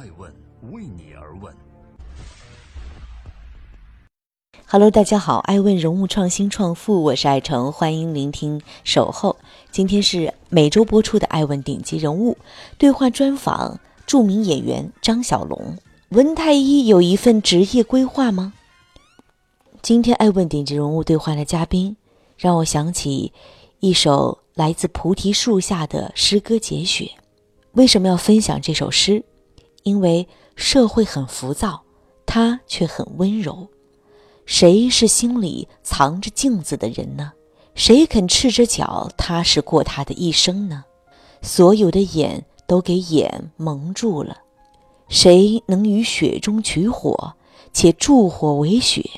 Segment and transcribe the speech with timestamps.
[0.00, 0.32] 爱问
[0.72, 1.54] 为你而问。
[4.64, 9.36] Hello，大家好，爱问人物创新创富，我是爱成，欢迎聆听守候。
[9.70, 12.38] 今天是每周播出的爱问顶级人物
[12.78, 15.76] 对话专访，著名演员张小龙。
[16.08, 18.54] 文太医有一份职业规划吗？
[19.82, 21.94] 今天爱问顶级人物对话的嘉宾，
[22.38, 23.34] 让我想起
[23.80, 27.06] 一首来自菩提树下的诗歌节选。
[27.72, 29.22] 为什么要分享这首诗？
[29.82, 31.82] 因为社会很浮躁，
[32.26, 33.68] 他却很温柔。
[34.46, 37.32] 谁是心里藏着镜子的人呢？
[37.74, 40.84] 谁肯赤着脚踏实过他的一生呢？
[41.40, 44.36] 所有的眼都给眼蒙住了。
[45.08, 47.34] 谁能于雪中取火，
[47.72, 49.08] 且助火为雪？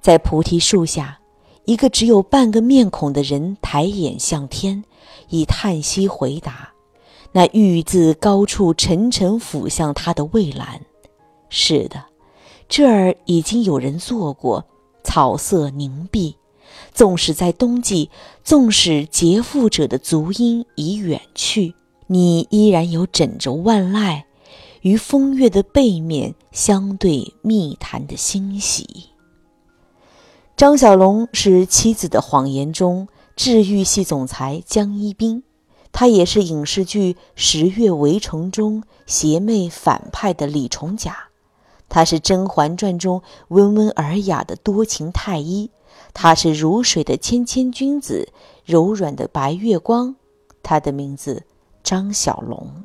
[0.00, 1.20] 在菩提树下，
[1.64, 4.82] 一个只有半个面孔的人抬眼向天，
[5.28, 6.71] 以叹息回答。
[7.32, 10.80] 那玉自高处沉沉俯向他的蔚蓝。
[11.48, 12.04] 是的，
[12.68, 14.64] 这儿已经有人坐过。
[15.04, 16.36] 草色凝碧，
[16.94, 18.08] 纵使在冬季，
[18.44, 21.74] 纵使劫富者的足音已远去，
[22.06, 24.22] 你依然有枕着万籁，
[24.82, 29.06] 与风月的背面相对密谈的欣喜。
[30.56, 35.42] 张小龙是《妻子的谎言》中治愈系总裁江一斌，
[35.92, 41.28] 他也是影视剧《十月围城》中邪魅反派的李重甲，
[41.88, 45.70] 他是《甄嬛传》中温文尔雅的多情太医，
[46.14, 48.32] 他是如水的谦谦君子，
[48.64, 50.16] 柔软的白月光。
[50.62, 51.44] 他的名字
[51.82, 52.84] 张小龙。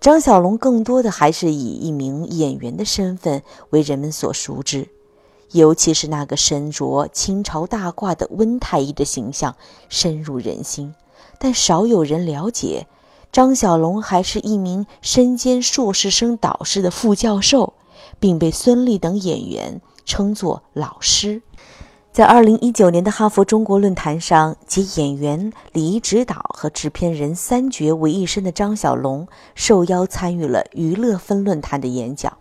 [0.00, 4.88] 张小龙更多的还是以一名演员的身份为人们所熟知。
[5.52, 9.54] 尤其是那个身着清朝大褂的温太医的形象
[9.90, 10.94] 深入人心，
[11.42, 12.86] 但少有人了解，
[13.32, 17.72] 张小龙还是一名身兼硕士生导师的副教授，
[18.20, 21.42] 并被孙俪等演员称作老师。
[22.12, 29.26] 在二零一九年的哈佛中国论坛上，集演员、礼仪指导和制片人三绝为一身的张小龙
[29.56, 32.38] 受邀参与了娱乐分论坛的演讲。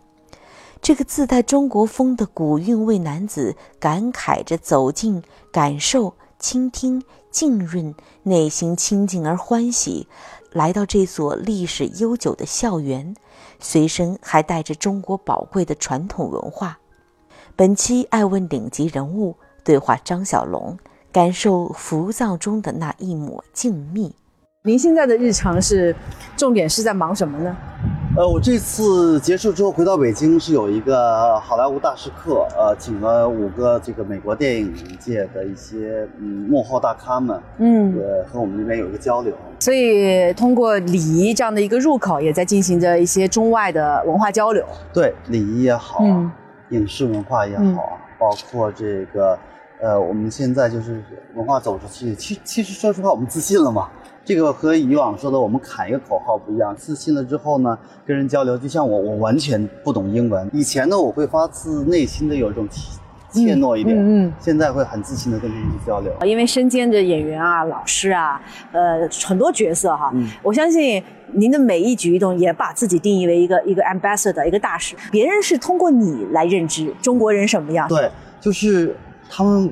[0.80, 10.08] 这个自带中国风的古韵味男子感慨着走进、感受、倾听、浸润，内心清静而欢喜。
[10.52, 13.16] 来到这所历史悠久的校园，
[13.60, 16.78] 随身还带着中国宝贵的传统文化。
[17.56, 20.78] 本期爱问顶级人物对话张小龙，
[21.12, 24.12] 感受浮躁中的那一抹静谧。
[24.64, 25.96] 您现在的日常是
[26.36, 27.56] 重点是在忙什么呢？
[28.22, 39.36] 呃，我这次结束之后回到北京，是有一个好莱坞大师课，呃，请了五个这个美国电影界的一些嗯幕后大咖们，嗯，呃，和我们那边有一个交流。
[39.60, 44.64] 所以通过礼仪这样的一个入口，也在进行着一些中外的文化交流。
[44.94, 46.06] 对，礼仪也好，
[46.70, 49.36] 影视文化也好，包括这个，
[49.82, 53.90] 呃，我们现在就是文化走出去，其其实说实话，我们自信了嘛。
[54.24, 62.68] 这个和以往说的我们喊一个口号不一样，自信了之后呢，跟人交流，就像我，我完全不懂英文，以前呢我会发自内心的有一种
[63.32, 66.14] 怯懦一点，嗯嗯，现在会很自信的跟他们去交流。
[66.24, 68.40] 因为身兼着演员啊、老师啊，
[68.72, 71.02] 呃，很多角色哈，我相信
[71.34, 77.88] 您的每一举一动也把自己定义为一个一个 ambassador，一个大使，别人是通过你来认知中国人什么样？
[77.90, 78.96] 对，就是
[79.28, 79.72] 他们。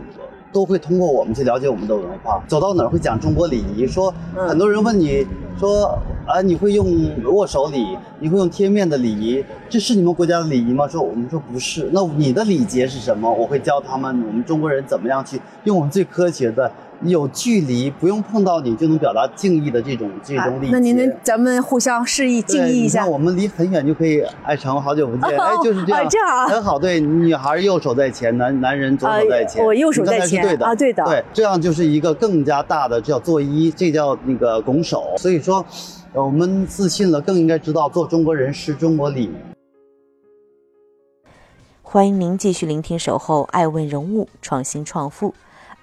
[0.52, 3.86] 都会通过我们去了解我们的文化，走到哪儿会讲中国礼仪。
[3.86, 5.26] 说很多人问你
[5.60, 6.86] 说啊，你会用
[7.26, 10.88] 握手礼，你会用贴面的礼仪，这是你们国家的礼仪吗？
[10.88, 11.90] 说我们说不是。
[11.92, 13.32] 那你的礼节是什么？
[13.32, 16.72] 我会教他们，我们中国人怎么样去用我们最科学的。
[17.04, 20.72] 有距离，不用碰到你就能表达敬意的这种这种礼节。
[20.72, 23.06] 那您能咱们互相示意敬意一下？
[23.06, 26.78] 我们离很远就可以，爱成好久不见， 哎，就是这样，这样很好。
[26.78, 29.66] 对，女孩右手在前，男男人左手在前。
[29.66, 31.04] 我右手在前，对的啊，对的。
[31.06, 35.14] 对，这样就是一个更加大的叫作揖，这叫那个拱手。
[35.18, 35.66] 所以说，
[36.14, 39.32] 我们自信了，更应该知道做中国人是中国礼。
[41.82, 45.30] 欢迎您继续聆听《守候爱问人物创新创富》。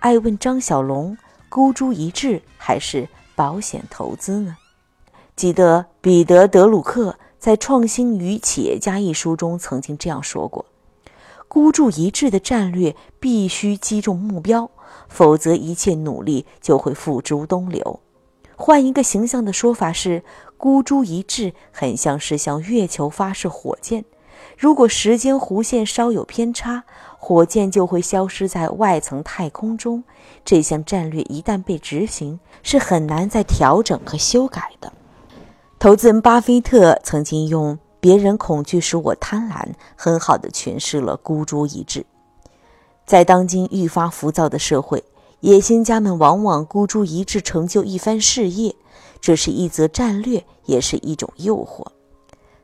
[0.00, 1.16] 爱问张小龙，
[1.48, 4.56] 孤注一掷还是保险投资呢？
[5.34, 10.66] 记得彼得·德鲁克在《创新与企业家》一书中曾经这样说过
[11.48, 14.70] ：“孤注一掷的战略必须击中目标，
[15.08, 18.00] 否则一切努力就会付诸东流。”
[18.54, 20.22] 换一个形象的说法是，
[20.56, 24.04] 孤注一掷很像是向月球发射火箭。
[24.56, 26.84] 如果时间弧线稍有偏差，
[27.26, 30.04] 火箭就会消失在外层太空中。
[30.44, 34.92] 这项战略一旦被执行，是很难再调整和修改的。
[35.76, 42.06] 投资人巴菲特曾经用“别人恐惧使我贪婪，很好的诠释了孤注一掷。
[43.04, 45.02] 在当今愈发浮躁的社会，
[45.40, 48.76] 野心家们往往孤注一掷成就一番事业，
[49.20, 51.84] 这是一则战略，也是一种诱惑。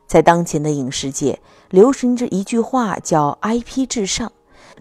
[0.07, 4.31] 在当前的影视界，流行着一句话，叫 “IP 至上”，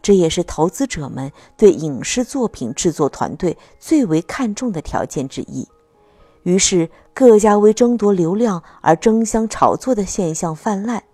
[0.00, 5.69] 这也是投资者们对影视作品制作团队最为看重的条件之一。
[6.44, 11.05] 于是，各家为争夺流量而争相炒作的现象泛滥。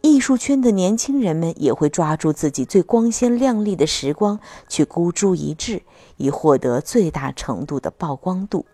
[0.00, 4.38] 艺术圈的年轻人们也会抓住自己最光鲜亮丽的时光
[4.68, 5.82] 去孤注一掷，
[6.16, 8.64] 以获得最大程度的曝光度。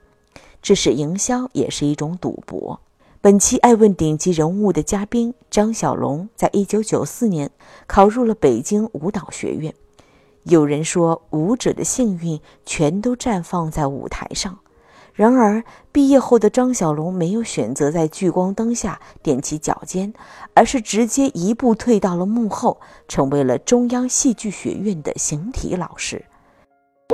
[0.60, 2.78] 这是营销，也是一种赌博。
[3.24, 7.50] 本期爱问顶级人物的嘉宾张小龙，在一九九四年
[7.86, 9.72] 考入了北京舞蹈学院。
[10.42, 14.58] 有人说，舞者的幸运全都绽放在舞台上。
[15.14, 20.12] 然而，毕业后的张小龙没有选择在聚光灯下踮起脚尖，
[20.52, 22.78] 而是直接一步退到了幕后，
[23.08, 26.26] 成为了中央戏剧学院的形体老师。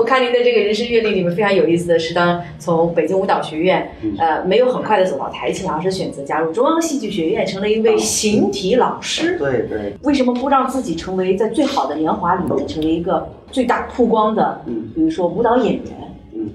[0.00, 3.86] 我看您的这个人生阅历里面非常有意思的是，当从北京舞蹈学院，
[4.16, 9.36] 呃，没有很快的走到台前，而是选择加入中央戏剧学院，成了一位形体老师。
[9.36, 9.94] 对对。
[10.02, 14.62] 为什么不让自己成为在最好的年华里面成为一个最大曝光的，
[14.94, 15.84] 比如说舞蹈演员？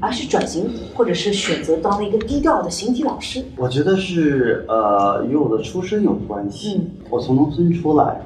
[0.01, 3.43] 而是转型，或者是选择当了一个低调的形体老师。
[3.57, 6.77] 我觉得是呃与我的出身有关系。
[6.79, 8.21] 嗯，我从农村出来，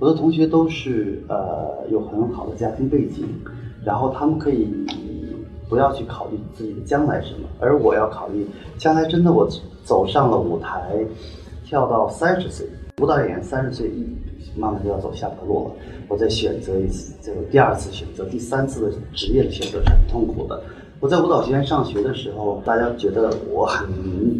[0.00, 3.24] 我的同学都是呃有很好的家庭背景，
[3.86, 4.68] 然后他们可以
[5.68, 8.44] 不要去考虑自己的将来什么，而我要考虑
[8.76, 9.48] 将来真的我
[9.84, 10.92] 走上了舞台，
[11.64, 12.66] 跳到三十岁，
[13.00, 13.88] 舞蹈演员三十岁
[14.56, 15.74] 慢慢就要走下坡路了，
[16.08, 20.60] 我再选择一次，这个第二次选择，第三次的职业的选择是很痛苦的。
[20.98, 23.88] 我在舞蹈学院上学的时候，大家觉得我很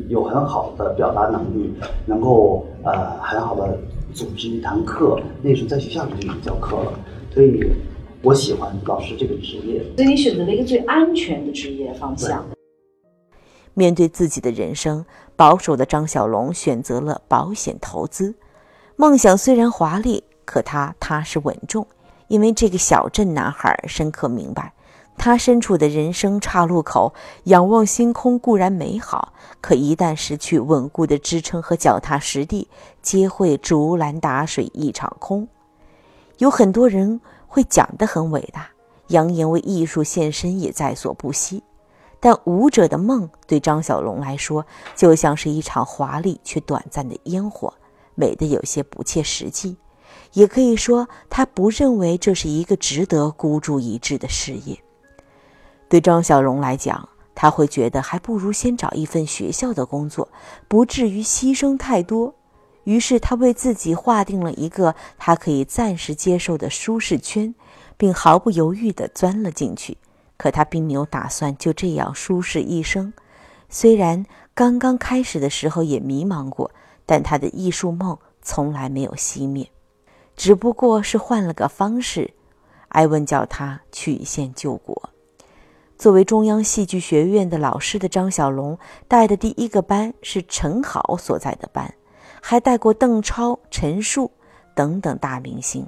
[0.09, 1.73] 有很好的表达能力，
[2.05, 3.79] 能够呃很好的
[4.13, 5.21] 组织一堂课。
[5.41, 6.93] 那时候在学校里就已经教课了，
[7.33, 7.63] 所以
[8.23, 9.85] 我喜欢老师这个职业。
[9.97, 12.45] 所以你选择了一个最安全的职业方向。
[13.75, 15.05] 面对自己的人生，
[15.37, 18.35] 保守的张小龙选择了保险投资。
[18.97, 21.87] 梦想虽然华丽，可他踏实稳重，
[22.29, 24.73] 因为这个小镇男孩深刻明白。
[25.19, 27.15] 他身处的人生岔路口，
[27.45, 32.69] 仰望星空固然美好，可一旦失去稳固的支撑和脚踏实地，
[33.01, 35.49] 皆会竹篮打水一场空。
[36.39, 37.19] 有很多人
[37.57, 38.69] 会讲得很伟大，
[39.07, 41.63] 扬言为艺术献身也在所不惜，
[42.21, 47.73] 但舞者的梦对张小龙来说，就像是一场华丽却短暂的烟火，
[48.15, 49.79] 美得有些不切实际。
[50.35, 54.79] 也可以说，他不认为这是一个值得孤注一掷的事业。
[55.89, 60.29] 对张小龙来讲，他会觉得还不如先找一份学校的工作，
[60.69, 62.35] 不至于牺牲太多。
[62.87, 67.53] 于是他为自己划定了一个他可以暂时接受的舒适圈，
[67.97, 69.99] 并毫不犹豫地钻了进去。
[70.37, 73.13] 可他并没有打算就这样舒适一生。
[73.69, 74.25] 虽然
[74.55, 76.71] 刚刚开始的时候也迷茫过，
[77.05, 79.69] 但他的艺术梦从来没有熄灭，
[80.37, 82.35] 只不过是换了个方式。
[82.91, 85.11] 艾文叫他曲线救国。
[85.99, 88.79] 作为中央戏剧学院的老师的张小龙，
[89.09, 91.95] 带的第一个班是陈好所在的班，
[92.49, 94.31] 还带过邓超、陈数
[94.73, 95.85] 等等大明星。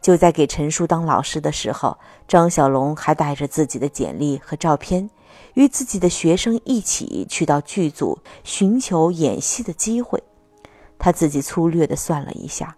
[0.00, 5.10] 就在给陈数当老师的时候，张小龙还带着自己的简历和照片，
[5.52, 10.22] 与自己的学生一起去到剧组寻求演戏的机会。
[10.98, 12.74] 他自己粗略地算了一下，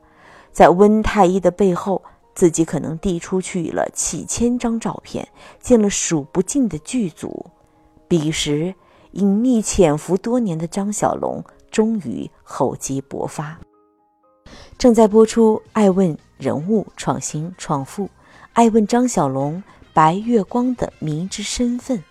[0.50, 2.02] 在温太医的背后。
[2.34, 5.26] 自己可能递出去了几千张照片，
[5.58, 7.46] 见了数不尽的剧组。
[8.08, 8.74] 彼时，
[9.12, 13.58] 隐匿潜伏多年的张小龙终于厚积薄发。
[14.78, 18.04] 正在播出《爱问人物创新创富》，
[18.52, 21.98] 爱问张小龙白月光的迷之身份。《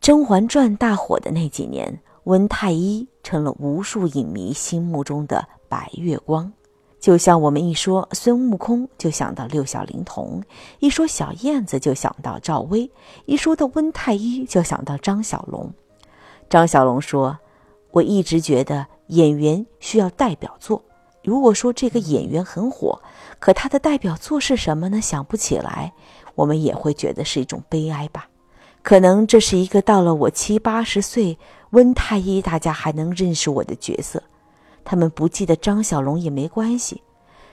[0.00, 6.52] 甄嬛传》大火的那几年，温太医成了无数影迷心目中的白月光。
[7.00, 10.40] 就像我们一说孙悟空，就想到六小龄童；
[10.78, 12.88] 一说小燕子，就想到赵薇；
[13.26, 15.72] 一说到温太医，就想到张小龙。
[16.48, 17.36] 张小龙说
[17.92, 20.82] ：“我一直觉得演员需要代表作。
[21.22, 23.00] 如果说这个演员很火，
[23.38, 25.00] 可他的代表作是什么呢？
[25.00, 25.92] 想不起来，
[26.34, 28.26] 我们也会觉得是一种悲哀吧。
[28.82, 31.38] 可能这是一个到了我七八十岁，
[31.70, 34.20] 温太医大家还能认识我的角色。”
[34.84, 37.00] 他们不记得张小龙也没关系，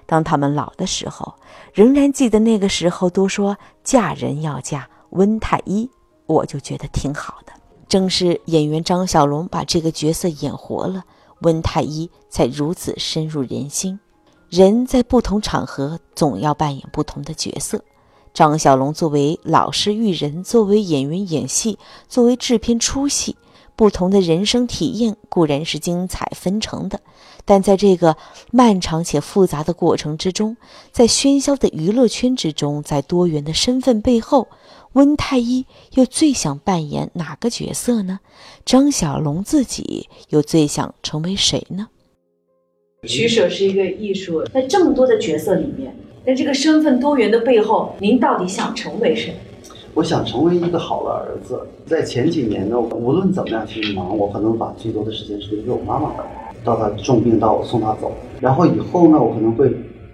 [0.08, 1.36] 当他们老的时候，
[1.72, 5.88] 仍然记得那个时候都说嫁人要嫁温太医，
[6.26, 7.54] 我就觉得挺好的。
[7.90, 11.04] 正是演员张小龙把这个角色演活了，
[11.42, 14.00] 温太医才如此深入人心。
[14.48, 17.84] 人在不同场合总要扮演不同的角色。
[18.32, 23.36] 张小龙作为老师育人，作为演员演戏，作为制片出戏，
[23.76, 27.02] 不同的人生体验固然是精彩纷呈的，
[27.44, 28.16] 但在这个
[28.52, 30.56] 漫长且复杂的过程之中，
[30.92, 34.48] 在喧嚣的娱乐圈之中，在多元的身份背后，
[34.94, 38.20] 温太医又最想扮演哪个角色呢？
[38.66, 41.90] 张小龙自己又最想成为谁呢？
[43.08, 49.36] 取舍是一个艺术，在这么多的角色里面，在这个身份多元的背后，您到底想成为谁？
[49.94, 51.66] 我想成为一个好的儿子。
[51.86, 56.24] 在前几年呢，无论怎么样去忙，我可能把最多的时间是留给我妈妈的。
[56.64, 59.72] 到她重病，到我送她走，然后以后呢，我可能会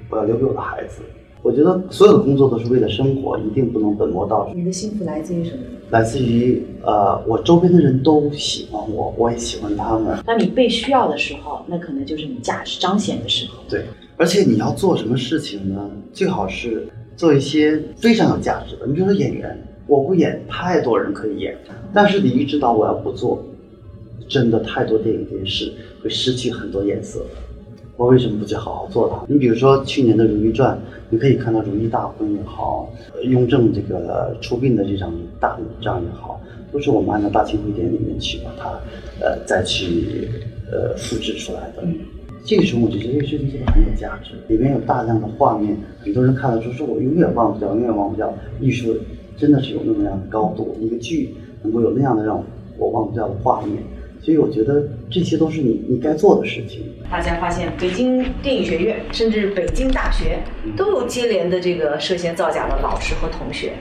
[0.09, 1.01] 我要留给我的孩子。
[1.45, 4.53] 我觉得所有的工作都是为了生活，一定不能本末倒置。
[4.55, 5.59] 你的幸福来自于什么？
[5.91, 10.17] 来自于呃，我周边的人都喜欢我，我也喜欢他们。
[10.25, 13.59] 当你被需要的时候，那可能就是你价值彰显的时候。
[13.69, 13.85] 对，
[14.17, 15.87] 而且你要做什么事情呢？
[16.11, 18.87] 最好是做一些非常有价值的。
[18.87, 21.55] 你比如说演员，我不演，太多人可以演，
[21.93, 23.45] 但是李一知道我要不做，
[24.27, 25.71] 真的太多电影电视
[26.01, 27.23] 会失去很多颜色。
[27.97, 29.25] 我为什么不去好好做它？
[29.31, 30.75] 你比如说去年的《如懿传》，
[31.09, 32.89] 你可以看到如懿大婚也好，
[33.23, 36.41] 雍正这个出殡的这场大礼仗也好，
[36.73, 38.69] 都是我们按照《大清会典》里面去把它，
[39.23, 40.29] 呃，再去
[40.69, 41.83] 呃复制出来的。
[42.43, 48.31] 这个时候我就觉得这个事情做的很有价值，里面有大量的画面，很多人看了之后说我永远忘不掉，永远忘不掉。
[48.59, 48.93] 艺术
[49.37, 51.33] 真的是有那么样的高度，一个剧
[51.63, 52.43] 能够有那样的让
[52.77, 53.77] 我忘不掉的画面。
[54.25, 56.81] 所以我觉得这些都是你你该做的事情。
[57.11, 60.39] 大家发现，北京电影学院甚至北京大学
[60.75, 63.73] 都有接连的这个涉嫌造假的老师和同学。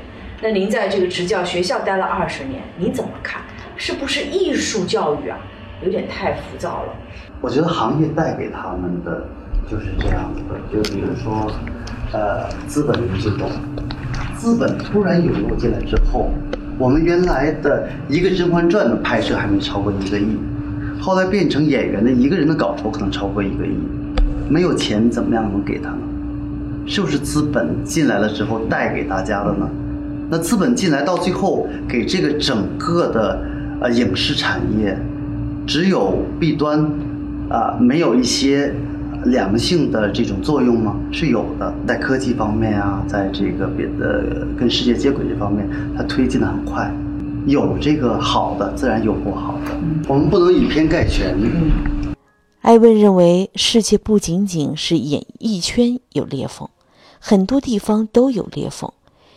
[0.43, 3.41] 那您在这个职教学校待了二十年，您怎么看？
[3.75, 5.39] 是不是艺术教育啊，
[5.83, 6.95] 有点太浮躁了？
[7.41, 9.27] 我觉得行业带给他们的
[9.71, 11.51] 就是这样子的，就比如说，
[12.13, 13.51] 呃，资本这种，
[14.37, 16.31] 资本突然涌入进来之后。
[16.79, 20.27] 我们原来的一个《甄嬛传》的拍摄还没超过一个亿，
[21.01, 23.75] 后来变成演员的一个人的稿酬可能超过一个亿，
[24.49, 25.99] 没有钱怎么样能给他呢？
[26.87, 29.69] 是不是资本进来了之后带给大家的呢？
[30.29, 33.41] 那资本进来到最后给这个整个的
[33.81, 34.99] 呃影视产业
[35.67, 36.81] 只有弊端，
[37.49, 38.75] 啊，没有一些。
[39.25, 40.97] 良性的这种作用吗？
[41.11, 46.93] 是有的，在科技方面啊，在这个别的跟世界接轨这方面，它推进的很快。
[47.47, 49.77] 有这个好的，自然有不好的。
[50.09, 51.37] 我们不能以偏概全。
[52.63, 56.69] 艾问认为，世界不仅仅是演艺圈有裂缝，
[57.19, 58.91] 很多地方都有裂缝，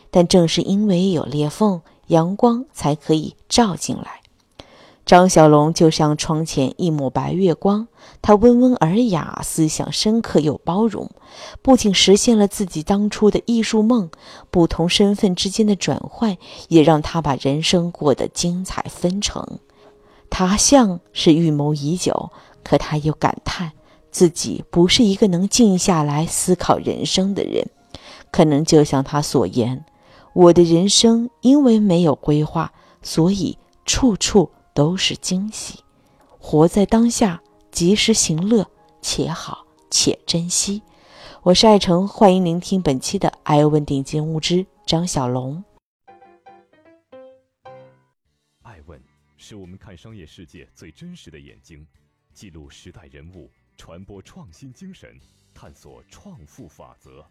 [0.10, 4.17] 但正是因为有裂缝，阳光才可以照进来。
[5.08, 7.88] 张小龙就像窗前一抹白月光，
[8.22, 11.10] 他温文尔雅，思想深刻又包容，
[11.62, 14.10] 不仅实现了自己当初的艺术梦，
[14.52, 16.36] 不同身份之间的转换
[16.68, 19.60] 也让他把人生过得精彩纷呈。
[20.30, 22.30] 他像是预谋已久，
[22.62, 23.72] 可他又感叹
[24.12, 27.66] 自己不是一个能静下来思考人生的人。
[28.30, 29.86] 可能就像他所言
[30.36, 35.84] ：“我的人生因为没有规划，所以处处。”都是惊喜，
[36.38, 37.42] 活在当下，
[37.72, 38.70] 及时行乐，
[39.02, 40.84] 且好且珍惜。
[41.42, 45.64] 我是爱成，欢迎聆听本期的《爱问顶尖物之张小龙。
[48.62, 49.02] 爱问
[49.36, 51.88] 是我们看商业世界最真实的眼睛，
[52.32, 55.20] 记录时代人物，传播创新精神，
[55.56, 57.26] 探索创富法则。